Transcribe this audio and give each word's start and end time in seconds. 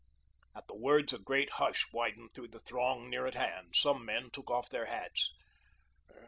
At 0.55 0.65
the 0.67 0.73
words 0.75 1.13
a 1.13 1.19
great 1.19 1.51
hush 1.61 1.85
widened 1.93 2.31
throughout 2.33 2.53
the 2.53 2.59
throng 2.59 3.07
near 3.07 3.27
at 3.27 3.35
hand. 3.35 3.75
Some 3.75 4.03
men 4.03 4.31
took 4.31 4.49
off 4.49 4.67
their 4.67 4.85
hats. 4.87 5.29